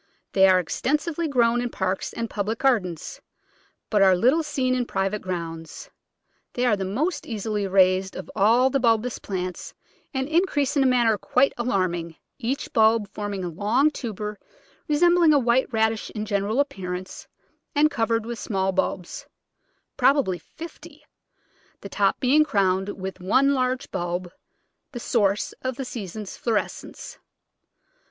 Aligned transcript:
They 0.31 0.47
are 0.47 0.59
extensively 0.59 1.27
grown 1.27 1.61
in 1.61 1.69
parks 1.69 2.11
and 2.11 2.27
public 2.27 2.57
gardens, 2.57 3.21
but 3.91 4.01
are 4.01 4.15
little 4.15 4.41
seen 4.41 4.73
in 4.73 4.87
private 4.87 5.21
grounds. 5.21 5.91
They 6.53 6.65
are 6.65 6.75
the 6.75 6.85
most 6.85 7.27
easily 7.27 7.67
raised 7.67 8.15
of 8.15 8.27
all 8.35 8.71
the 8.71 8.79
bulbous 8.79 9.19
plants 9.19 9.75
and 10.11 10.27
increase 10.27 10.75
in 10.75 10.81
a 10.81 10.87
manner 10.87 11.19
quite 11.19 11.53
alarm 11.55 11.93
ing, 11.93 12.15
each 12.39 12.73
bulb 12.73 13.09
forming 13.11 13.43
a 13.43 13.47
long 13.49 13.91
tuber 13.91 14.39
resembling 14.87 15.33
a 15.33 15.37
white 15.37 15.71
radish 15.71 16.09
in 16.09 16.25
general 16.25 16.59
appearance, 16.59 17.27
and 17.75 17.91
covered 17.91 18.25
with 18.25 18.39
small 18.39 18.71
bulbs— 18.71 19.27
probably 20.01 20.39
fifty— 20.39 21.05
the 21.81 21.89
top 21.89 22.19
being 22.19 22.43
crowned 22.43 22.89
with 22.89 23.19
one 23.19 23.53
large 23.53 23.91
bulb, 23.91 24.31
the 24.93 24.99
source 24.99 25.53
of 25.61 25.75
the 25.75 25.85
season's 25.85 26.35
florescence. 26.35 27.19